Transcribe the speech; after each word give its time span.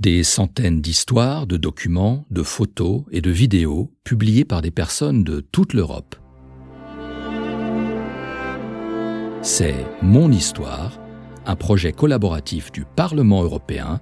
Des 0.00 0.24
centaines 0.24 0.80
d'histoires, 0.80 1.46
de 1.46 1.58
documents, 1.58 2.24
de 2.30 2.42
photos 2.42 3.02
et 3.10 3.20
de 3.20 3.30
vidéos 3.30 3.92
publiées 4.02 4.46
par 4.46 4.62
des 4.62 4.70
personnes 4.70 5.24
de 5.24 5.40
toute 5.40 5.74
l'Europe. 5.74 6.16
C'est 9.42 9.74
Mon 10.00 10.32
Histoire, 10.32 10.98
un 11.44 11.54
projet 11.54 11.92
collaboratif 11.92 12.72
du 12.72 12.86
Parlement 12.86 13.42
européen 13.42 14.00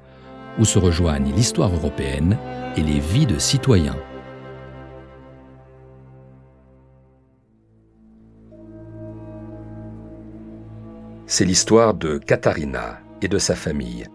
où 0.61 0.65
se 0.65 0.79
rejoignent 0.79 1.35
l'histoire 1.35 1.75
européenne 1.75 2.39
et 2.77 2.83
les 2.83 3.01
vies 3.01 3.27
de 3.27 3.41
citoyens. 3.41 3.99
C'est 11.27 11.45
l'histoire 11.45 11.95
de 11.95 12.19
Katharina 12.19 13.01
et 13.21 13.27
de 13.27 13.39
sa 13.39 13.57
famille. 13.57 14.07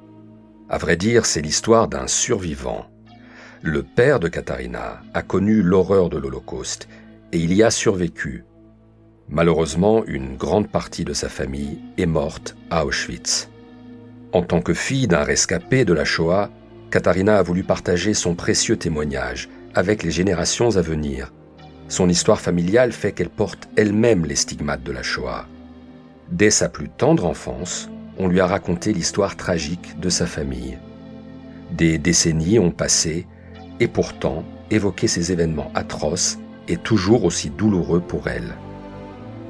À 0.74 0.80
vrai 0.80 0.98
dire, 0.98 1.28
c'est 1.28 1.44
l'histoire 1.44 1.88
d'un 1.88 2.08
survivant. 2.08 2.88
Le 3.62 3.84
père 3.84 4.20
de 4.20 4.28
Katharina 4.28 5.04
a 5.14 5.22
connu 5.22 5.62
l'horreur 5.62 6.10
de 6.10 6.18
l'Holocauste 6.18 6.88
et 7.32 7.38
il 7.38 7.54
y 7.54 7.62
a 7.62 7.70
survécu. 7.70 8.44
Malheureusement, 9.30 10.04
une 10.06 10.36
grande 10.36 10.68
partie 10.68 11.06
de 11.06 11.14
sa 11.14 11.30
famille 11.30 11.78
est 12.00 12.08
morte 12.08 12.56
à 12.72 12.88
Auschwitz. 12.88 13.52
En 14.32 14.42
tant 14.42 14.62
que 14.62 14.74
fille 14.74 15.08
d'un 15.08 15.24
rescapé 15.24 15.86
de 15.86 15.94
la 15.94 16.06
Shoah, 16.06 16.50
Katharina 16.90 17.38
a 17.38 17.44
voulu 17.44 17.62
partager 17.62 18.16
son 18.16 18.34
précieux 18.34 18.78
témoignage 18.78 19.50
avec 19.76 20.02
les 20.02 20.10
générations 20.10 20.76
à 20.76 20.82
venir. 20.82 21.32
Son 21.88 22.10
histoire 22.10 22.42
familiale 22.42 22.94
fait 22.94 23.12
qu'elle 23.12 23.30
porte 23.30 23.70
elle-même 23.76 24.26
les 24.26 24.36
stigmates 24.36 24.82
de 24.82 24.92
la 24.92 25.04
Shoah. 25.04 25.46
Dès 26.32 26.50
sa 26.50 26.68
plus 26.68 26.90
tendre 26.90 27.26
enfance, 27.26 27.92
on 28.18 28.28
lui 28.28 28.40
a 28.40 28.48
raconté 28.48 28.94
l'histoire 28.94 29.36
tragique 29.36 30.00
de 30.00 30.10
sa 30.10 30.26
famille. 30.26 30.78
Des 31.72 31.98
décennies 31.98 32.60
ont 32.60 32.72
passé, 32.72 33.28
et 33.80 33.88
pourtant, 33.88 34.44
évoquer 34.70 35.08
ces 35.08 35.32
événements 35.32 35.72
atroces 35.74 36.38
est 36.68 36.84
toujours 36.84 37.26
aussi 37.26 37.50
douloureux 37.50 38.02
pour 38.02 38.28
elle. 38.28 38.54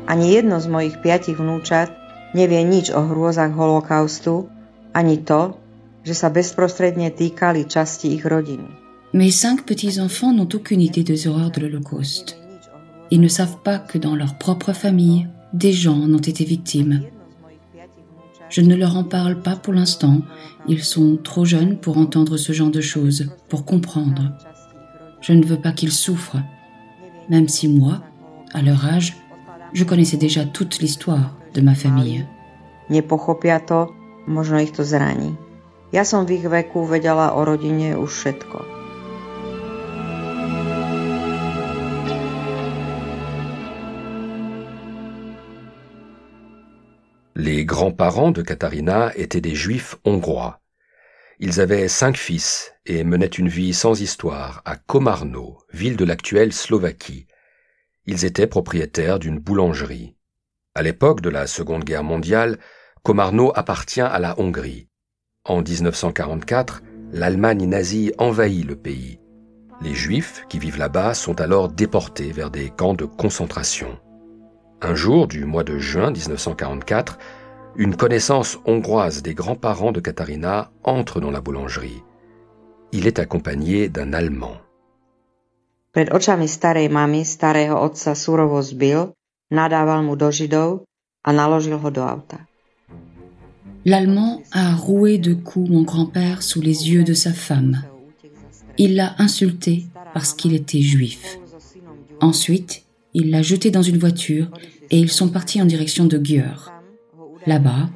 Ani 0.07 0.33
jedno 0.35 0.59
z 0.59 0.67
moich 0.67 0.99
piatich 0.99 1.39
vnúčat 1.39 1.87
nevie 2.35 2.63
nič 2.67 2.91
o 2.91 3.07
hrôzach 3.07 3.55
holokaustu, 3.55 4.49
ani 4.91 5.23
to, 5.23 5.55
že 6.03 6.11
sa 6.11 6.27
bezprostredne 6.27 7.07
týkali 7.07 7.63
časti 7.63 8.11
ich 8.11 8.27
rodiny. 8.27 8.67
Mes 9.13 9.31
cinq 9.31 9.63
petits-enfants 9.63 10.33
n'ont 10.33 10.49
aucune 10.51 10.81
idée 10.81 11.03
des 11.03 11.27
horreurs 11.27 11.51
de 11.51 11.61
l'Holocauste. 11.61 12.35
Ils 13.11 13.21
ne 13.21 13.27
savent 13.27 13.61
pas 13.63 13.77
que 13.77 13.99
dans 13.99 14.15
leur 14.15 14.37
propre 14.39 14.73
famille, 14.73 15.27
des 15.53 15.71
gens 15.71 16.01
en 16.01 16.11
ont 16.11 16.17
été 16.17 16.43
victimes. 16.43 17.03
Je 18.53 18.61
ne 18.61 18.75
leur 18.75 18.95
en 18.95 19.03
parle 19.03 19.41
pas 19.41 19.55
pour 19.55 19.73
l'instant. 19.73 20.19
Ils 20.67 20.83
sont 20.83 21.17
trop 21.17 21.43
jeunes 21.43 21.79
pour 21.79 21.97
entendre 21.97 22.37
ce 22.37 22.53
genre 22.53 22.69
de 22.69 22.81
choses, 22.81 23.31
pour 23.49 23.65
comprendre. 23.65 24.31
Je 25.21 25.33
ne 25.33 25.43
veux 25.43 25.59
pas 25.59 25.71
qu'ils 25.71 25.91
souffrent, 25.91 26.37
même 27.29 27.47
si 27.47 27.67
moi, 27.67 28.03
à 28.53 28.61
leur 28.61 28.85
âge, 28.85 29.17
je 29.73 29.83
connaissais 29.83 30.17
déjà 30.17 30.45
toute 30.45 30.77
l'histoire 30.81 31.35
de 31.55 31.61
ma 31.61 31.73
famille. 31.73 32.27
Les 47.45 47.65
grands-parents 47.65 48.31
de 48.31 48.41
Katharina 48.41 49.11
étaient 49.17 49.41
des 49.41 49.53
juifs 49.53 49.97
hongrois. 50.05 50.61
Ils 51.39 51.59
avaient 51.59 51.89
cinq 51.89 52.15
fils 52.15 52.71
et 52.85 53.03
menaient 53.03 53.25
une 53.25 53.49
vie 53.49 53.73
sans 53.73 53.99
histoire 53.99 54.61
à 54.63 54.77
Komarno, 54.77 55.57
ville 55.73 55.97
de 55.97 56.05
l'actuelle 56.05 56.53
Slovaquie. 56.53 57.27
Ils 58.05 58.23
étaient 58.23 58.47
propriétaires 58.47 59.19
d'une 59.19 59.39
boulangerie. 59.39 60.15
À 60.73 60.83
l'époque 60.83 61.19
de 61.19 61.29
la 61.29 61.45
Seconde 61.45 61.83
Guerre 61.83 62.05
mondiale, 62.05 62.59
Komarno 63.03 63.51
appartient 63.55 63.99
à 63.99 64.19
la 64.19 64.39
Hongrie. 64.39 64.87
En 65.43 65.61
1944, 65.61 66.81
l'Allemagne 67.11 67.65
nazie 67.65 68.13
envahit 68.19 68.65
le 68.65 68.77
pays. 68.77 69.19
Les 69.81 69.93
Juifs 69.93 70.45
qui 70.47 70.59
vivent 70.59 70.79
là-bas 70.79 71.13
sont 71.13 71.41
alors 71.41 71.67
déportés 71.67 72.31
vers 72.31 72.51
des 72.51 72.69
camps 72.69 72.93
de 72.93 73.03
concentration. 73.03 73.99
Un 74.85 74.95
jour 74.95 75.27
du 75.29 75.45
mois 75.45 75.63
de 75.63 75.79
juin 75.79 76.11
1944, 76.11 77.17
une 77.77 77.95
connaissance 77.95 78.59
hongroise 78.65 79.21
des 79.21 79.33
grands-parents 79.33 79.93
de 79.93 80.01
Katharina 80.01 80.71
entre 80.83 81.21
dans 81.21 81.31
la 81.31 81.39
boulangerie. 81.39 82.03
Il 82.91 83.07
est 83.07 83.17
accompagné 83.17 83.87
d'un 83.87 84.11
Allemand. 84.11 84.57
Pred 85.93 86.11
očami 86.11 86.47
starej 86.47 86.89
mamy 86.89 87.23
starého 87.23 87.79
otca 87.79 88.15
surovo 88.15 88.61
zbil, 88.61 89.13
nadával 89.51 90.03
mu 90.03 90.17
do 90.17 90.31
židov 90.31 90.83
a 91.23 91.31
naložil 91.31 91.79
ho 91.79 91.89
do 91.89 92.01
auta. 92.03 92.39
L'Allemand 93.85 94.41
a 94.51 94.75
roué 94.75 95.17
de 95.17 95.33
coups 95.33 95.69
mon 95.69 95.83
grand-père 95.83 96.43
sous 96.43 96.61
les 96.61 96.91
yeux 96.91 97.03
de 97.03 97.13
sa 97.13 97.31
femme. 97.31 97.83
Il 98.77 98.95
l'a 98.95 99.15
insulté 99.17 99.85
parce 100.13 100.33
qu'il 100.33 100.53
était 100.53 100.81
juif. 100.81 101.39
Ensuite, 102.19 102.83
il 103.13 103.29
l'a 103.29 103.43
jeté 103.43 103.69
dans 103.69 103.83
une 103.83 103.99
voiture 103.99 104.49
et 104.89 104.99
ils 104.99 105.11
sont 105.11 105.29
partis 105.29 105.61
en 105.61 105.65
direction 105.65 106.05
de 106.05 106.17
Győr. 106.17 106.71
Là-bas, 107.45 107.89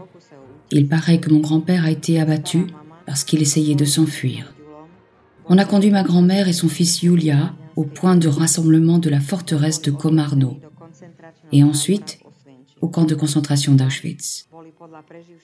il 0.72 0.88
paraît 0.88 1.20
que 1.20 1.30
mon 1.30 1.40
grand-père 1.40 1.86
a 1.86 1.92
été 1.92 2.20
abattu 2.20 2.68
parce 3.06 3.24
qu'il 3.24 3.42
essayait 3.42 3.75
de 3.75 3.86
s'enfuir. 3.86 4.53
On 5.46 5.58
a 5.58 5.66
conduit 5.66 5.92
ma 5.92 6.03
grand-mère 6.03 6.48
et 6.48 6.53
son 6.53 6.68
fils 6.68 7.00
Julia 7.00 7.53
au 7.75 7.84
point 7.84 8.16
de 8.16 8.28
rassemblement 8.28 8.98
de 8.98 9.09
la 9.09 9.22
forteresse 9.22 9.81
de 9.81 9.92
Komarno 9.92 10.58
et 11.52 11.64
ensuite 11.64 12.20
au 12.81 12.90
camp 12.90 13.06
de 13.06 13.16
concentration 13.16 13.74
d'Auschwitz. 13.74 14.50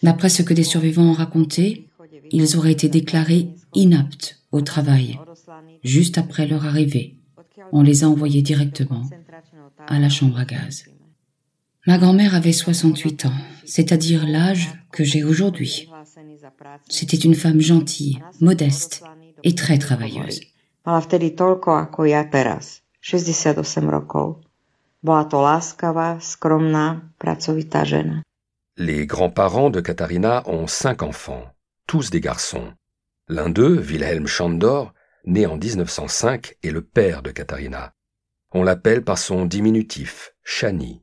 D'après 0.02 0.30
ce 0.30 0.44
que 0.44 0.54
des 0.54 0.64
survivants 0.64 1.10
ont 1.10 1.14
raconté, 1.14 1.88
ils 2.32 2.58
auraient 2.58 2.72
été 2.72 2.90
déclarés 2.90 3.50
inaptes 3.74 4.40
au 4.52 4.62
travail 4.62 5.20
juste 5.84 6.18
après 6.18 6.48
leur 6.48 6.66
arrivée. 6.66 7.16
On 7.72 7.82
les 7.82 8.04
a 8.04 8.10
envoyés 8.10 8.42
directement 8.42 9.04
à 9.88 10.00
la 10.00 10.10
chambre 10.10 10.38
à 10.38 10.46
gaz. 10.46 10.86
Ma 11.86 11.98
grand-mère 11.98 12.34
avait 12.34 12.54
68 12.54 13.26
ans, 13.26 13.34
c'est-à-dire 13.66 14.26
l'âge 14.26 14.72
que 14.92 15.04
j'ai 15.04 15.24
aujourd'hui. 15.24 15.90
C'était 16.88 17.18
une 17.18 17.36
femme 17.36 17.60
gentille, 17.60 18.20
modeste 18.40 19.04
et 19.44 19.54
très 19.54 19.78
travailleuse. 19.78 20.40
Mala 20.86 21.00
vtedy 21.00 21.32
toľko 21.32 21.80
ako 21.80 22.04
ja 22.12 22.28
teraz, 22.28 22.84
68 23.00 23.88
rokov. 23.88 24.44
Bola 25.00 25.24
to 25.24 25.40
láskavá, 25.40 26.20
skromná, 26.20 27.08
pracovitá 27.20 27.88
žena. 27.88 28.24
Les 28.76 29.06
grands-parents 29.06 29.70
de 29.70 29.80
Katharina 29.80 30.44
ont 30.48 30.68
cinq 30.68 31.04
enfants, 31.04 31.46
tous 31.88 32.10
des 32.10 32.20
garçons. 32.20 32.74
L'un 33.30 33.50
d'eux, 33.50 33.80
Wilhelm 33.80 34.28
Schandor, 34.28 34.94
né 35.26 35.46
en 35.46 35.56
1905, 35.56 36.56
est 36.64 36.72
le 36.72 36.82
père 36.82 37.22
de 37.22 37.32
Katharina. 37.32 37.94
On 38.52 38.64
l'appelle 38.64 39.04
par 39.04 39.18
son 39.18 39.46
diminutif, 39.46 40.34
Shani. 40.44 41.03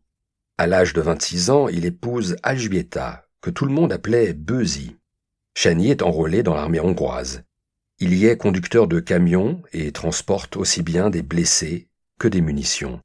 À 0.60 0.66
l'âge 0.66 0.92
de 0.92 1.00
26 1.00 1.48
ans, 1.48 1.68
il 1.68 1.86
épouse 1.86 2.36
Algieta, 2.42 3.24
que 3.40 3.48
tout 3.48 3.64
le 3.64 3.72
monde 3.72 3.94
appelait 3.94 4.34
Beuzy. 4.34 4.94
Chani 5.54 5.88
est 5.88 6.02
enrôlé 6.02 6.42
dans 6.42 6.52
l'armée 6.52 6.80
hongroise. 6.80 7.44
Il 7.98 8.12
y 8.12 8.26
est 8.26 8.36
conducteur 8.36 8.86
de 8.86 9.00
camions 9.00 9.62
et 9.72 9.90
transporte 9.90 10.58
aussi 10.58 10.82
bien 10.82 11.08
des 11.08 11.22
blessés 11.22 11.88
que 12.18 12.28
des 12.28 12.42
munitions. 12.42 13.00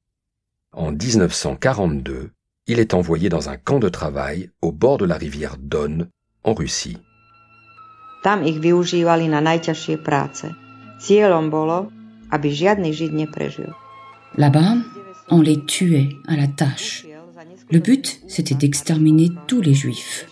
En 0.73 0.91
1942, 0.91 2.31
il 2.67 2.79
est 2.81 2.93
envoyé 2.93 3.29
dans 3.29 3.47
un 3.47 3.55
camp 3.55 3.79
de 3.79 3.87
travail 3.87 4.49
au 4.61 4.73
bord 4.73 4.97
de 4.97 5.05
la 5.05 5.15
rivière 5.15 5.55
Don, 5.57 6.09
en 6.43 6.53
Russie. 6.53 6.97
Tam 8.21 8.43
ich 8.43 8.59
využívali 8.59 9.31
na 9.31 9.39
najťažšie 9.39 10.03
práce. 10.03 10.51
Cieľom 10.99 11.47
bolo, 11.47 11.87
aby 12.35 12.51
žiadny 12.51 12.91
žid 12.91 13.15
neprežil. 13.15 13.71
Là-bas, 14.35 14.75
on 15.31 15.39
les 15.39 15.63
tuait 15.63 16.11
à 16.27 16.35
la 16.35 16.51
tâche. 16.51 17.14
Le 17.71 17.79
but, 17.79 18.21
c'était 18.27 18.53
d'exterminer 18.53 19.31
tous 19.47 19.59
les 19.59 19.73
juifs. 19.73 20.27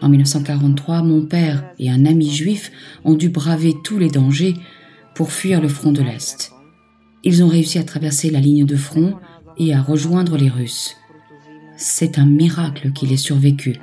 En 0.00 0.08
1943, 0.08 1.02
mon 1.02 1.22
père 1.22 1.64
et 1.78 1.90
un 1.90 2.04
ami 2.04 2.28
juif 2.28 2.72
ont 3.04 3.14
dû 3.14 3.28
braver 3.28 3.74
tous 3.84 3.98
les 3.98 4.08
dangers 4.08 4.54
pour 5.14 5.30
fuir 5.30 5.60
le 5.60 5.68
front 5.68 5.92
de 5.92 6.02
l'Est. 6.02 6.52
Ils 7.22 7.44
ont 7.44 7.48
réussi 7.48 7.78
à 7.78 7.84
traverser 7.84 8.30
la 8.30 8.40
ligne 8.40 8.66
de 8.66 8.76
front 8.76 9.14
et 9.58 9.72
à 9.72 9.80
rejoindre 9.80 10.36
les 10.36 10.48
Russes. 10.48 10.96
C'est 11.76 12.18
un 12.18 12.26
miracle 12.26 12.90
qu'il 12.92 13.12
ait 13.12 13.16
survécu. 13.16 13.76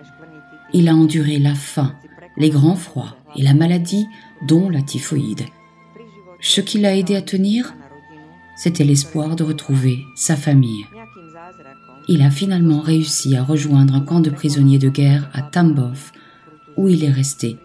Il 0.73 0.89
a 0.89 0.95
enduré 0.95 1.39
la 1.39 1.55
faim, 1.55 1.95
les 2.37 2.49
grands 2.49 2.75
froids 2.75 3.15
et 3.37 3.43
la 3.43 3.53
maladie, 3.53 4.07
dont 4.45 4.69
la 4.69 4.81
typhoïde. 4.81 5.45
Ce 6.41 6.59
qui 6.59 6.79
l'a 6.79 6.97
aidé 6.97 7.15
à 7.15 7.21
tenir, 7.21 7.73
c'était 8.57 8.83
l'espoir 8.83 9.37
de 9.37 9.43
retrouver 9.43 9.99
sa 10.15 10.35
famille 10.35 10.85
il 12.11 12.21
a 12.23 12.29
finalement 12.29 12.81
réussi 12.81 13.37
à 13.37 13.43
rejoindre 13.43 13.95
un 13.95 14.01
camp 14.01 14.19
de 14.19 14.29
prisonniers 14.29 14.79
de 14.79 14.89
guerre 14.89 15.29
à 15.31 15.41
Tambov, 15.41 16.11
où 16.75 16.89
il 16.89 17.05
est 17.05 17.11
resté 17.11 17.55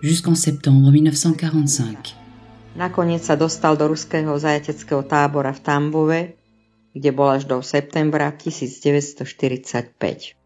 jusqu'en 0.00 0.36
septembre 0.36 0.92
1945. 0.92 2.14
Nakoniec 2.76 3.24
sa 3.24 3.34
dostal 3.34 3.76
do 3.76 3.88
ruského 3.88 4.38
zajateckého 4.38 5.02
tábora 5.02 5.50
v 5.50 5.58
Tambove, 5.58 6.38
kde 6.94 7.10
bol 7.10 7.34
až 7.34 7.50
do 7.50 7.58
septembra 7.66 8.30
1945. 8.30 10.38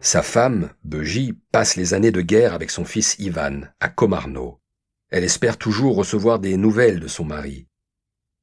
Sa 0.00 0.22
femme, 0.22 0.70
Beji, 0.84 1.36
passe 1.52 1.76
les 1.76 1.92
années 1.92 2.12
de 2.12 2.22
guerre 2.22 2.54
avec 2.54 2.70
son 2.70 2.86
fils 2.86 3.14
Ivan 3.18 3.68
à 3.78 3.90
Komarno. 3.90 4.61
Elle 5.12 5.24
espère 5.24 5.58
toujours 5.58 5.94
recevoir 5.94 6.38
des 6.38 6.56
nouvelles 6.56 6.98
de 6.98 7.06
son 7.06 7.26
mari. 7.26 7.66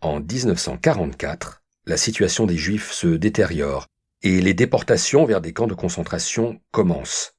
En 0.01 0.19
1944, 0.19 1.63
la 1.87 1.97
situation 1.97 2.45
des 2.45 2.57
Juifs 2.57 2.91
se 2.91 3.07
détériore 3.07 3.87
et 4.21 4.39
les 4.39 4.53
déportations 4.53 5.25
vers 5.25 5.41
des 5.41 5.51
camps 5.51 5.65
de 5.65 5.73
concentration 5.73 6.61
commencent. 6.69 7.33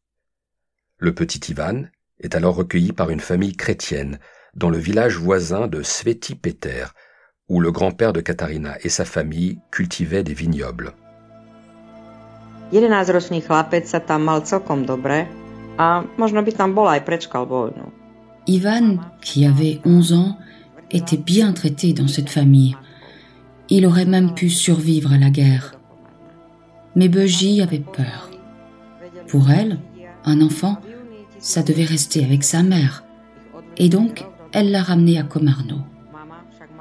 Le 0.98 1.14
petit 1.14 1.52
Ivan 1.52 1.84
est 2.18 2.34
alors 2.34 2.56
recueilli 2.56 2.90
par 2.92 3.10
une 3.10 3.20
famille 3.20 3.54
chrétienne 3.54 4.18
dans 4.54 4.68
le 4.68 4.78
village 4.78 5.16
voisin 5.16 5.68
de 5.68 5.84
Sveti 5.84 6.34
Peter, 6.34 6.86
où 7.48 7.60
le 7.60 7.70
grand-père 7.70 8.12
de 8.12 8.20
Katarina 8.20 8.78
et 8.82 8.88
sa 8.88 9.04
famille 9.04 9.60
cultivaient 9.70 10.24
des 10.24 10.34
vignobles. 10.34 10.92
11-ročný 12.72 13.46
chlapec 13.46 13.86
sa 13.86 14.02
tam 14.02 14.26
mal 14.26 14.42
celkom 14.42 14.82
dobre 14.86 15.30
a 15.78 16.02
možno 16.18 16.42
by 16.42 16.50
tam 16.50 16.74
bol 16.74 16.90
aj 16.90 17.06
prečkal 17.06 17.46
vojnu. 17.46 17.99
Ivan, 18.50 18.98
qui 19.22 19.46
avait 19.46 19.80
11 19.84 20.12
ans, 20.12 20.36
était 20.90 21.16
bien 21.16 21.52
traité 21.52 21.92
dans 21.92 22.08
cette 22.08 22.30
famille. 22.30 22.76
Il 23.68 23.86
aurait 23.86 24.06
même 24.06 24.34
pu 24.34 24.50
survivre 24.50 25.12
à 25.12 25.18
la 25.18 25.30
guerre. 25.30 25.76
Mais 26.96 27.08
Beji 27.08 27.62
avait 27.62 27.78
peur. 27.78 28.28
Pour 29.28 29.52
elle, 29.52 29.78
un 30.24 30.40
enfant, 30.40 30.78
ça 31.38 31.62
devait 31.62 31.84
rester 31.84 32.24
avec 32.24 32.42
sa 32.42 32.64
mère. 32.64 33.04
Et 33.76 33.88
donc, 33.88 34.24
elle 34.50 34.72
l'a 34.72 34.82
ramené 34.82 35.16
à 35.16 35.22
Komarno. 35.22 35.76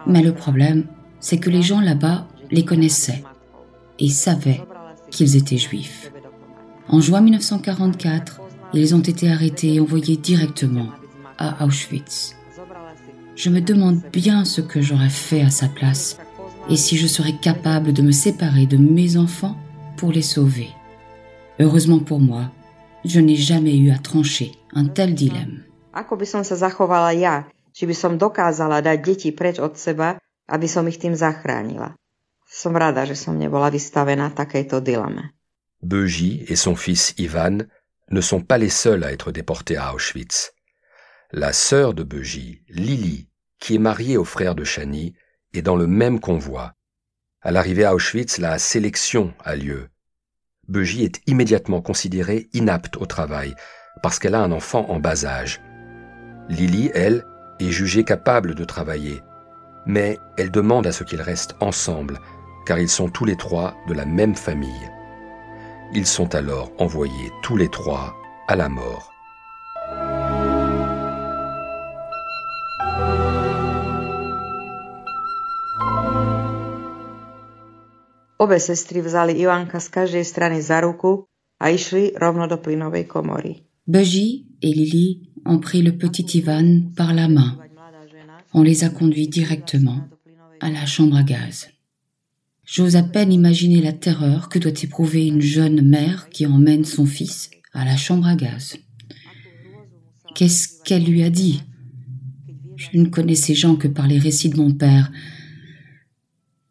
Mais 0.08 0.24
le 0.24 0.34
problème, 0.34 0.86
c'est 1.20 1.38
que 1.38 1.52
les 1.52 1.62
gens 1.62 1.82
là-bas 1.82 2.28
les 2.50 2.66
connaissaient 2.66 3.24
et 4.00 4.10
savaient 4.10 4.64
qu'ils 5.12 5.36
étaient 5.36 5.58
juifs. 5.58 6.12
En 6.88 7.00
juin 7.00 7.22
1944, 7.22 8.42
ils 8.74 8.96
ont 8.96 9.02
été 9.02 9.32
arrêtés 9.32 9.76
et 9.76 9.80
envoyés 9.80 10.18
directement 10.18 10.88
à 11.40 11.66
Auschwitz. 11.66 12.36
Je 13.36 13.50
me 13.50 13.62
demande 13.62 14.02
bien 14.12 14.44
ce 14.44 14.62
que 14.62 14.82
j'aurais 14.82 15.10
fait 15.10 15.42
à 15.42 15.50
sa 15.50 15.68
place 15.68 16.20
et 16.70 16.76
si 16.76 16.98
je 16.98 17.08
serais 17.08 17.38
capable 17.42 17.94
de 17.94 18.02
me 18.02 18.12
séparer 18.12 18.66
de 18.66 18.78
mes 18.78 19.18
enfants 19.18 19.56
pour 19.98 20.12
les 20.12 20.22
sauver. 20.22 20.70
Heureusement 21.60 22.00
pour 22.00 22.20
moi, 22.20 22.52
je 23.06 23.20
n'ai 23.20 23.36
jamais 23.36 23.78
eu 23.78 23.92
à 23.92 23.98
trancher 23.98 24.52
un 24.74 24.86
tel 24.86 25.16
dilemme. 25.16 25.64
Ako 25.96 26.20
by 26.20 26.28
som 26.28 26.44
sa 26.44 26.56
zachovala 26.56 27.16
ja, 27.18 27.48
či 27.74 27.88
by 27.90 27.96
som 27.96 28.20
dokázala 28.20 28.84
dať 28.84 29.00
deti 29.02 29.30
preč 29.32 29.58
od 29.58 29.80
seba, 29.80 30.20
aby 30.46 30.68
som 30.68 30.86
ich 30.86 31.00
tým 31.02 31.16
zachránila? 31.16 31.96
Som 32.46 32.78
rada, 32.78 33.08
že 33.08 33.16
som 33.16 33.40
nebola 33.40 33.72
vystavená 33.72 34.30
takejto 34.36 34.84
dileme. 34.84 35.34
Beji 35.82 36.44
et 36.52 36.60
son 36.60 36.76
fils 36.76 37.16
Ivan 37.18 37.66
ne 38.12 38.22
sont 38.22 38.44
pas 38.44 38.58
les 38.58 38.70
seuls 38.70 39.04
à 39.04 39.12
être 39.12 39.32
déportés 39.32 39.78
à 39.78 39.94
Auschwitz. 39.96 40.52
La 41.32 41.54
sœur 41.54 41.94
de 41.94 42.02
Beji, 42.02 42.64
Lily, 42.70 43.28
qui 43.60 43.76
est 43.76 43.80
mariée 43.80 44.18
au 44.18 44.24
frère 44.24 44.56
de 44.56 44.64
Chani, 44.64 45.14
est 45.54 45.62
dans 45.62 45.76
le 45.76 45.86
même 45.86 46.20
convoi. 46.20 46.74
À 47.44 47.52
l'arrivée 47.52 47.86
à 47.86 47.94
Auschwitz, 47.94 48.40
la 48.40 48.58
sélection 48.58 49.32
a 49.44 49.56
lieu. 49.56 49.90
Beji 50.68 51.04
est 51.04 51.22
immédiatement 51.28 51.82
considérée 51.82 52.50
inapte 52.54 52.98
au 52.98 53.06
travail 53.06 53.54
parce 54.02 54.18
qu'elle 54.18 54.34
a 54.34 54.42
un 54.42 54.52
enfant 54.52 54.90
en 54.90 55.00
bas 55.00 55.24
âge. 55.24 55.62
Lily, 56.50 56.90
elle, 56.96 57.24
est 57.60 57.70
jugée 57.70 58.04
capable 58.04 58.56
de 58.56 58.66
travailler, 58.66 59.22
mais 59.86 60.18
elle 60.36 60.50
demande 60.50 60.88
à 60.88 60.92
ce 60.92 61.04
qu'ils 61.04 61.22
restent 61.22 61.56
ensemble 61.60 62.20
car 62.66 62.80
ils 62.80 62.90
sont 62.90 63.08
tous 63.08 63.26
les 63.26 63.38
trois 63.38 63.76
de 63.88 63.94
la 63.94 64.06
même 64.06 64.36
famille. 64.36 64.90
Ils 65.94 66.08
sont 66.08 66.34
alors 66.34 66.72
envoyés 66.80 67.32
tous 67.44 67.56
les 67.56 67.70
trois 67.70 68.16
à 68.48 68.56
la 68.56 68.68
mort. 68.68 69.12
Obe. 78.42 78.56
Beji 83.88 84.48
et 84.62 84.74
Lily 84.74 85.30
ont 85.46 85.60
pris 85.60 85.82
le 85.82 85.98
petit 85.98 86.38
Ivan 86.38 86.82
par 86.96 87.14
la 87.14 87.28
main. 87.28 87.58
On 88.54 88.64
les 88.64 88.86
a 88.86 88.90
conduits 88.90 89.28
directement 89.28 90.08
à 90.62 90.70
la 90.70 90.86
chambre 90.86 91.18
à 91.18 91.24
gaz. 91.24 91.68
J'ose 92.64 92.96
à 92.96 93.04
peine 93.04 93.34
imaginer 93.34 93.82
la 93.82 93.92
terreur 93.92 94.48
que 94.48 94.58
doit 94.58 94.72
éprouver 94.72 95.28
une 95.28 95.42
jeune 95.42 95.82
mère 95.82 96.30
qui 96.30 96.46
emmène 96.46 96.86
son 96.86 97.06
fils 97.06 97.50
à 97.74 97.84
la 97.84 97.98
chambre 97.98 98.28
à 98.28 98.38
gaz. 98.38 98.78
Qu'est-ce 100.34 100.82
qu'elle 100.86 101.04
lui 101.04 101.24
a 101.24 101.30
dit? 101.30 101.62
Je 102.78 102.98
ne 102.98 103.08
connais 103.08 103.36
ces 103.36 103.54
gens 103.54 103.76
que 103.76 103.90
par 103.90 104.08
les 104.08 104.18
récits 104.18 104.50
de 104.50 104.56
mon 104.56 104.72
père, 104.72 105.12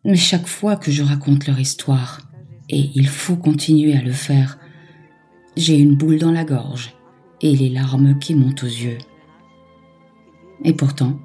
mais 0.05 0.17
chaque 0.17 0.47
fois 0.47 0.77
que 0.77 0.91
je 0.91 1.03
raconte 1.03 1.47
leur 1.47 1.59
histoire, 1.59 2.21
et 2.69 2.91
il 2.95 3.09
faut 3.09 3.37
continuer 3.37 3.97
à 3.97 4.03
le 4.03 4.12
faire, 4.12 4.59
j'ai 5.56 5.79
une 5.79 5.97
boule 5.97 6.19
dans 6.19 6.33
la 6.33 6.45
gorge 6.45 6.95
et 7.41 7.55
les 7.56 7.69
larmes 7.69 8.19
qui 8.19 8.35
montent 8.35 8.62
aux 8.62 8.67
yeux. 8.67 8.99
Et 10.65 10.73
pourtant, 10.73 11.19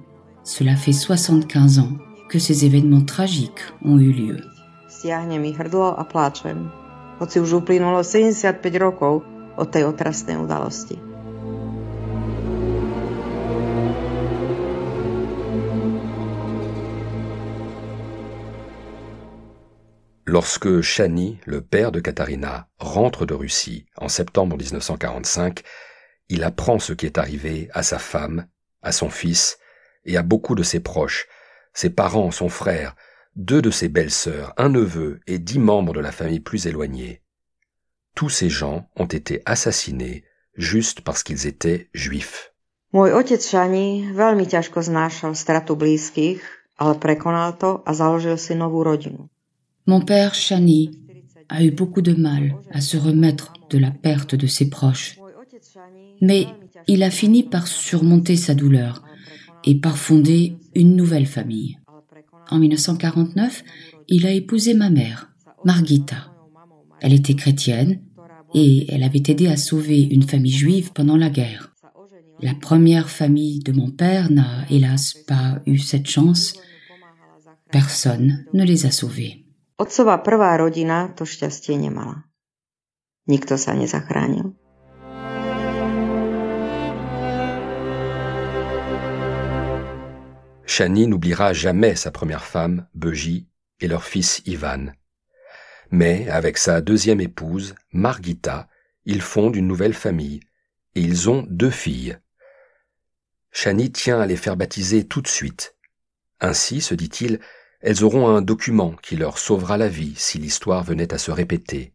cela 0.44 0.76
fait 0.76 0.94
75 0.94 1.80
ans 1.80 1.98
que 2.30 2.40
ces 2.40 2.66
événements 2.66 3.06
tragiques 3.06 3.62
ont 3.84 4.00
eu 4.00 4.12
lieu. 4.12 4.42
Stiahne 4.90 5.40
mi 5.40 5.52
hrdlo 5.52 5.94
a 6.00 6.04
pláčem, 6.04 6.72
hoci 7.20 7.40
už 7.40 7.54
uplynulo 7.54 8.04
75 8.04 8.80
rokov 8.80 9.24
od 9.58 9.68
tej 9.70 9.84
otrasnej 9.86 10.38
udalosti. 10.38 11.13
Lorsque 20.34 20.82
Chani, 20.82 21.38
le 21.46 21.62
père 21.62 21.92
de 21.92 22.00
Katharina, 22.00 22.68
rentre 22.80 23.28
de 23.28 23.36
Russie 23.36 23.86
en 23.98 24.10
septembre 24.10 24.58
1945, 24.58 25.62
il 26.28 26.44
apprend 26.44 26.80
ce 26.80 26.92
qui 26.94 27.06
est 27.06 27.20
arrivé 27.20 27.70
à 27.76 27.84
sa 27.84 28.00
femme, 28.00 28.48
à 28.82 28.92
son 28.92 29.12
fils 29.12 29.60
et 30.06 30.18
à 30.18 30.24
beaucoup 30.24 30.56
de 30.56 30.64
ses 30.64 30.80
proches, 30.80 31.28
ses 31.76 31.92
parents, 31.92 32.32
son 32.32 32.50
frère, 32.50 32.96
deux 33.36 33.62
de 33.62 33.70
ses 33.70 33.90
belles-sœurs, 33.90 34.56
un 34.58 34.70
neveu 34.70 35.20
et 35.28 35.38
dix 35.38 35.60
membres 35.60 35.94
de 35.94 36.00
la 36.00 36.12
famille 36.12 36.40
plus 36.40 36.66
éloignée. 36.66 37.22
Tous 38.16 38.30
ces 38.30 38.50
gens 38.50 38.90
ont 38.96 39.06
été 39.06 39.44
assassinés 39.46 40.24
juste 40.56 41.02
parce 41.02 41.22
qu'ils 41.22 41.46
étaient 41.46 41.92
juifs. 41.94 42.52
Ale 46.80 46.98
to 47.60 47.84
a 47.86 47.94
založil 47.94 48.40
si 48.40 48.54
rodinu. 48.56 49.30
Mon 49.86 50.00
père 50.00 50.34
Chani 50.34 50.92
a 51.50 51.64
eu 51.64 51.72
beaucoup 51.72 52.02
de 52.02 52.14
mal 52.14 52.56
à 52.72 52.80
se 52.80 52.96
remettre 52.96 53.54
de 53.70 53.78
la 53.78 53.92
perte 53.92 54.34
de 54.34 54.48
ses 54.48 54.70
proches. 54.70 55.20
Mais 56.22 56.48
il 56.88 57.04
a 57.04 57.12
fini 57.12 57.44
par 57.44 57.68
surmonter 57.68 58.36
sa 58.38 58.56
douleur 58.56 59.04
et 59.66 59.76
par 59.76 59.98
fonder 59.98 60.56
une 60.74 60.96
nouvelle 60.96 61.26
famille. 61.26 61.78
En 62.50 62.60
1949, 62.60 63.64
il 64.08 64.26
a 64.26 64.32
épousé 64.32 64.74
ma 64.74 64.90
mère, 64.90 65.32
Margita. 65.66 66.32
Elle 67.02 67.14
était 67.14 67.36
chrétienne 67.36 68.00
et 68.54 68.86
elle 68.90 69.04
avait 69.04 69.24
aidé 69.28 69.48
à 69.48 69.58
sauver 69.58 70.02
une 70.02 70.24
famille 70.24 70.52
juive 70.52 70.92
pendant 70.94 71.18
la 71.18 71.30
guerre. 71.30 71.74
La 72.42 72.54
première 72.54 73.10
famille 73.10 73.60
de 73.60 73.72
mon 73.72 73.90
père 73.90 74.32
n'a 74.32 74.66
hélas 74.70 75.14
pas 75.14 75.62
eu 75.66 75.78
cette 75.78 76.08
chance. 76.08 76.54
Personne 77.72 78.46
ne 78.54 78.64
les 78.64 78.86
a 78.86 78.92
sauvés. 78.92 79.43
Nikto 83.28 83.58
sa. 83.58 83.74
Chani 90.68 91.08
n'oubliera 91.08 91.54
jamais 91.54 91.96
sa 91.96 92.12
première 92.12 92.46
femme, 92.46 92.88
Beji, 92.94 93.48
et 93.80 93.88
leur 93.88 94.04
fils 94.04 94.44
Ivan. 94.46 94.94
Mais 95.90 96.30
avec 96.30 96.60
sa 96.60 96.82
deuxième 96.82 97.20
épouse, 97.20 97.74
Margita, 97.92 98.68
ils 99.06 99.24
fondent 99.24 99.56
une 99.56 99.68
nouvelle 99.68 99.96
famille, 99.96 100.42
et 100.94 101.02
ils 101.02 101.32
ont 101.32 101.48
deux 101.50 101.72
filles. 101.72 102.20
Chani 103.50 103.92
tient 103.92 104.20
à 104.22 104.28
les 104.28 104.38
faire 104.38 104.56
baptiser 104.56 105.08
tout 105.08 105.24
de 105.24 105.28
suite. 105.28 105.76
Ainsi, 106.40 106.80
se 106.80 106.94
dit-il, 106.94 107.40
elles 107.84 108.06
auront 108.06 108.30
un 108.30 108.42
document 108.42 108.94
qui 109.04 109.18
leur 109.18 109.38
sauvera 109.38 109.78
la 109.78 109.90
vie 109.90 110.14
si 110.16 110.40
l'histoire 110.40 110.84
venait 110.84 111.14
à 111.14 111.18
se 111.18 111.32
répéter. 111.32 111.94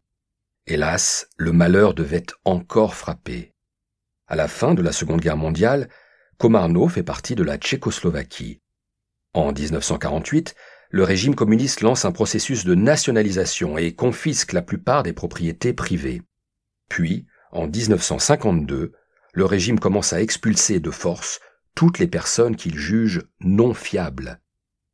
Hélas, 0.67 1.31
le 1.39 1.51
malheur 1.51 1.95
devait 1.95 2.27
encore 2.45 2.95
frapper. 2.95 3.55
À 4.27 4.37
la 4.37 4.49
fin 4.49 4.75
de 4.75 4.83
la 4.83 4.93
Seconde 4.93 5.23
Guerre 5.23 5.39
mondiale, 5.39 5.89
Komarno 6.37 6.89
fait 6.89 7.03
partie 7.03 7.35
de 7.35 7.43
la 7.43 7.57
Tchécoslovaquie. 7.57 8.61
En 9.33 9.51
1948, 9.51 10.55
le 10.91 11.05
régime 11.05 11.35
communiste 11.35 11.81
lance 11.81 12.05
un 12.05 12.13
processus 12.13 12.67
de 12.67 12.75
nationalisation 12.75 13.79
et 13.79 13.95
confisque 13.95 14.53
la 14.53 14.63
plupart 14.63 15.03
des 15.03 15.15
propriétés 15.15 15.73
privées. 15.73 16.21
Puis, 16.91 17.27
en 17.51 17.67
1952, 17.67 18.93
le 19.33 19.45
régime 19.47 19.81
commence 19.81 20.13
à 20.13 20.21
expulser 20.21 20.81
de 20.81 20.91
force 20.91 21.41
toutes 21.75 21.99
les 21.99 22.09
personnes 22.09 22.57
qu'il 22.57 22.77
juge 22.77 23.23
non 23.41 23.73
fiables. 23.73 24.43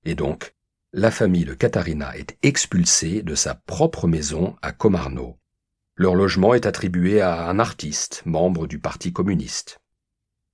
Et 0.05 0.15
donc, 0.15 0.54
la 0.97 1.11
famille 1.11 1.45
de 1.45 1.55
Katharina 1.55 2.17
est 2.17 2.39
expulsée 2.45 3.23
de 3.23 3.35
sa 3.35 3.57
propre 3.57 4.07
maison 4.07 4.55
à 4.63 4.71
Komarno. 4.71 5.41
Leur 5.97 6.15
logement 6.15 6.55
est 6.55 6.67
attribué 6.67 7.21
à 7.21 7.49
un 7.49 7.59
artiste, 7.59 8.23
membre 8.27 8.69
du 8.69 8.79
Parti 8.79 9.13
communiste. 9.13 9.81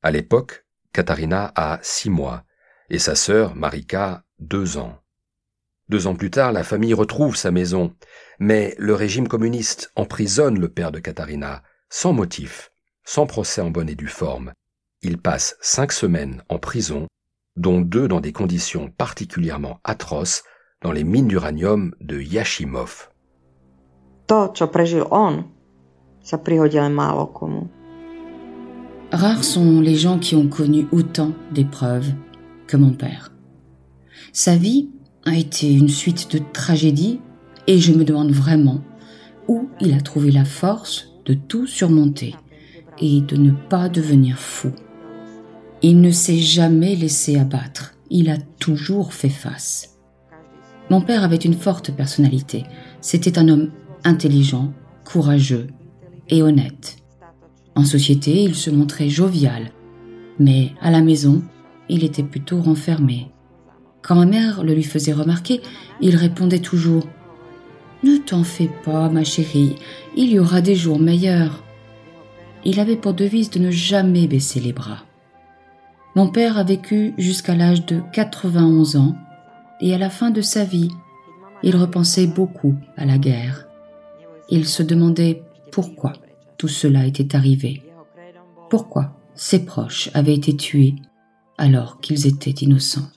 À 0.02 0.11
l'époque, 0.11 0.64
Katharina 0.94 1.52
a 1.56 1.78
six 1.82 2.09
mois 2.09 2.44
et 2.88 2.99
sa 2.99 3.16
sœur, 3.16 3.54
Marika, 3.54 4.25
deux 4.38 4.78
ans. 4.78 5.02
Deux 5.90 6.06
ans 6.06 6.14
plus 6.14 6.30
tard, 6.30 6.52
la 6.52 6.64
famille 6.64 6.94
retrouve 6.94 7.37
sa 7.37 7.50
maison, 7.50 7.94
mais 8.38 8.75
le 8.78 8.94
régime 8.94 9.28
communiste 9.28 9.92
emprisonne 9.94 10.59
le 10.59 10.70
père 10.70 10.90
de 10.90 11.00
Katharina, 11.00 11.62
sans 11.90 12.14
motif, 12.14 12.73
sans 13.04 13.26
procès 13.26 13.61
en 13.61 13.70
bonne 13.70 13.90
et 13.90 13.94
due 13.94 14.09
forme. 14.09 14.54
Il 15.02 15.18
passe 15.18 15.59
cinq 15.61 15.92
semaines 15.92 16.42
en 16.49 16.59
prison, 16.59 17.09
dont 17.57 17.80
deux 17.80 18.09
dans 18.09 18.21
des 18.21 18.33
conditions 18.33 18.90
particulièrement 18.97 19.80
atroces 19.85 20.45
dans 20.83 20.92
les 20.92 21.04
mines 21.04 21.28
d'uranium 21.28 21.95
de 22.00 22.21
Yashimov. 22.21 23.11
Rares 29.12 29.45
sont 29.45 29.80
les 29.80 29.97
gens 29.97 30.19
qui 30.19 30.37
ont 30.37 30.49
connu 30.49 30.87
autant 30.92 31.33
d'épreuves 31.52 32.12
que 32.66 32.76
mon 32.76 32.92
père. 32.92 33.33
Sa 34.33 34.57
vie 34.57 34.90
a 35.25 35.35
été 35.35 35.73
une 35.73 35.88
suite 35.88 36.30
de 36.33 36.40
tragédies 36.52 37.21
et 37.66 37.78
je 37.78 37.92
me 37.92 38.04
demande 38.04 38.30
vraiment 38.30 38.80
où 39.49 39.69
il 39.80 39.92
a 39.95 40.00
trouvé 40.00 40.30
la 40.30 40.45
force 40.45 41.09
de 41.25 41.35
tout 41.35 41.66
surmonter 41.66 42.37
et 42.99 43.21
de 43.21 43.37
ne 43.37 43.50
pas 43.50 43.88
devenir 43.88 44.38
fou. 44.38 44.71
Il 45.82 46.00
ne 46.00 46.10
s'est 46.10 46.38
jamais 46.38 46.94
laissé 46.94 47.38
abattre, 47.38 47.94
il 48.10 48.28
a 48.28 48.37
toujours 48.58 49.14
fait 49.14 49.30
face. 49.30 49.99
Mon 50.90 51.00
père 51.00 51.25
avait 51.25 51.37
une 51.37 51.54
forte 51.54 51.92
personnalité. 51.92 52.64
C'était 53.00 53.38
un 53.38 53.49
homme 53.49 53.70
intelligent, 54.04 54.75
courageux 55.04 55.68
et 56.28 56.42
honnête. 56.42 56.96
En 57.75 57.84
société, 57.84 58.42
il 58.42 58.54
se 58.54 58.68
montrait 58.68 59.08
jovial, 59.08 59.70
mais 60.38 60.72
à 60.82 60.90
la 60.90 61.00
maison, 61.00 61.42
il 61.88 62.04
était 62.04 62.25
plutôt 62.25 62.60
renfermé. 62.60 63.30
Quand 64.02 64.16
ma 64.16 64.26
mère 64.26 64.64
le 64.64 64.75
lui 64.75 64.82
faisait 64.82 65.12
remarquer, 65.12 65.62
il 66.00 66.16
répondait 66.16 66.58
toujours⁇ 66.58 67.04
Ne 68.02 68.18
t'en 68.18 68.44
fais 68.44 68.70
pas, 68.84 69.08
ma 69.08 69.25
chérie, 69.25 69.76
il 70.16 70.30
y 70.30 70.38
aura 70.38 70.60
des 70.60 70.75
jours 70.75 70.99
meilleurs. 70.99 71.64
Il 72.64 72.80
avait 72.80 72.96
pour 72.96 73.14
devise 73.14 73.49
de 73.50 73.60
ne 73.60 73.70
jamais 73.70 74.26
baisser 74.26 74.60
les 74.60 74.72
bras. 74.72 75.04
Mon 76.16 76.28
père 76.28 76.58
a 76.58 76.64
vécu 76.64 77.14
jusqu'à 77.18 77.54
l'âge 77.54 77.86
de 77.86 78.02
91 78.12 78.96
ans 78.96 79.16
et 79.80 79.94
à 79.94 79.98
la 79.98 80.10
fin 80.10 80.30
de 80.30 80.40
sa 80.40 80.64
vie, 80.64 80.90
il 81.62 81.76
repensait 81.76 82.26
beaucoup 82.26 82.74
à 82.96 83.04
la 83.04 83.18
guerre. 83.18 83.68
Il 84.48 84.66
se 84.66 84.82
demandait 84.82 85.42
pourquoi 85.70 86.12
tout 86.58 86.68
cela 86.68 87.06
était 87.06 87.36
arrivé. 87.36 87.82
Pourquoi 88.68 89.16
ses 89.34 89.64
proches 89.64 90.10
avaient 90.12 90.34
été 90.34 90.56
tués 90.56 90.96
alors 91.56 92.00
qu'ils 92.00 92.26
étaient 92.26 92.50
innocents. 92.50 93.08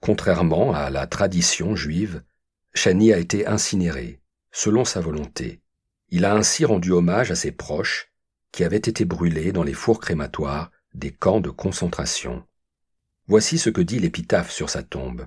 Contrairement 0.00 0.74
à 0.74 0.90
la 0.90 1.06
tradition 1.06 1.74
juive, 1.74 2.22
Shani 2.76 3.12
a 3.12 3.18
été 3.18 3.46
incinéré, 3.46 4.20
selon 4.52 4.84
sa 4.84 5.00
volonté. 5.00 5.62
Il 6.10 6.26
a 6.26 6.34
ainsi 6.34 6.66
rendu 6.66 6.92
hommage 6.92 7.30
à 7.30 7.34
ses 7.34 7.50
proches 7.50 8.12
qui 8.52 8.64
avaient 8.64 8.76
été 8.76 9.06
brûlés 9.06 9.50
dans 9.50 9.62
les 9.62 9.72
fours 9.72 9.98
crématoires 9.98 10.70
des 10.92 11.10
camps 11.10 11.40
de 11.40 11.48
concentration. 11.50 12.46
Voici 13.28 13.58
ce 13.58 13.70
que 13.70 13.80
dit 13.80 13.98
l'épitaphe 13.98 14.50
sur 14.50 14.68
sa 14.68 14.82
tombe. 14.82 15.26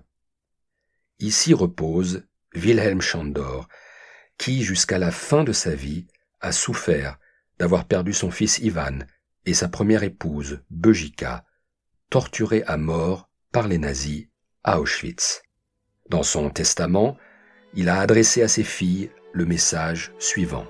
Ici 1.18 1.54
repose 1.54 2.24
Wilhelm 2.54 3.02
Schandor, 3.02 3.68
qui, 4.38 4.64
jusqu'à 4.64 5.00
la 5.00 5.12
fin 5.12 5.44
de 5.44 5.52
sa 5.52 5.74
vie, 5.74 6.06
a 6.40 6.52
souffert 6.52 7.18
d'avoir 7.58 7.86
perdu 7.86 8.14
son 8.14 8.30
fils 8.32 8.60
Ivan 8.60 9.00
et 9.46 9.56
sa 9.56 9.68
première 9.68 10.04
épouse, 10.04 10.62
Bejika, 10.70 11.46
torturés 12.12 12.64
à 12.68 12.78
mort 12.78 13.30
par 13.52 13.68
les 13.68 13.80
nazis 13.80 14.28
à 14.64 14.80
Auschwitz. 14.80 15.42
Dans 16.10 16.24
son 16.24 16.50
testament, 16.52 17.18
il 17.76 17.90
a 17.90 18.00
adressé 18.00 18.42
à 18.42 18.48
ses 18.48 18.64
filles 18.64 19.10
le 19.34 19.46
message 19.46 20.12
suivant. 20.20 20.66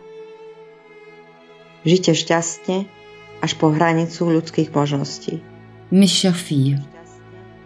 Mes 5.91 6.07
chères 6.07 6.35
filles, 6.35 6.77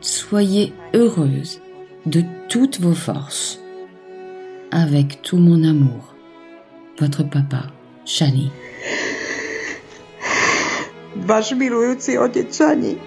soyez 0.02 0.74
heureuses 0.94 1.62
de 2.06 2.24
toutes 2.50 2.80
vos 2.80 2.94
forces 2.94 3.60
avec 4.72 5.22
tout 5.22 5.38
mon 5.38 5.64
amour. 5.64 6.16
Votre 7.00 7.24
papa, 7.24 7.72
Shani. 8.06 8.52
Váš 11.16 11.54
milujúci 11.54 12.18
otec 12.18 12.54
Shani. 12.54 12.98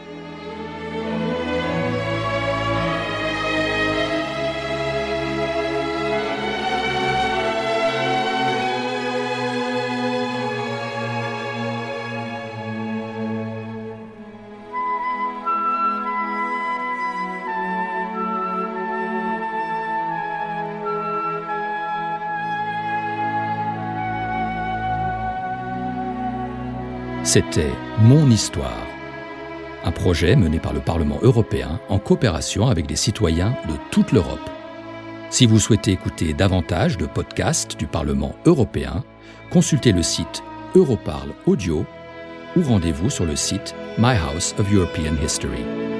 C'était 27.36 27.74
Mon 28.00 28.30
Histoire, 28.30 28.86
un 29.84 29.92
projet 29.92 30.36
mené 30.36 30.58
par 30.58 30.72
le 30.72 30.80
Parlement 30.80 31.18
européen 31.20 31.78
en 31.90 31.98
coopération 31.98 32.68
avec 32.68 32.86
des 32.86 32.96
citoyens 32.96 33.50
de 33.68 33.74
toute 33.90 34.12
l'Europe. 34.12 34.48
Si 35.28 35.44
vous 35.44 35.58
souhaitez 35.58 35.92
écouter 35.92 36.32
davantage 36.32 36.96
de 36.96 37.04
podcasts 37.04 37.78
du 37.78 37.86
Parlement 37.86 38.34
européen, 38.46 39.04
consultez 39.50 39.92
le 39.92 40.02
site 40.02 40.42
Europarl 40.74 41.34
Audio 41.44 41.84
ou 42.56 42.62
rendez-vous 42.62 43.10
sur 43.10 43.26
le 43.26 43.36
site 43.36 43.74
My 43.98 44.14
House 44.16 44.54
of 44.58 44.72
European 44.72 45.22
History. 45.22 45.95